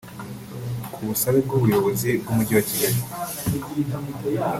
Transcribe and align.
Ku 0.93 0.99
busabe 1.07 1.39
bw’Ubuyobozi 1.45 2.09
bw’Umujyi 2.21 2.53
wa 2.57 2.63
Kigali 2.67 2.97